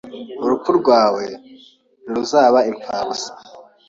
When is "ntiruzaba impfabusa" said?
2.03-3.29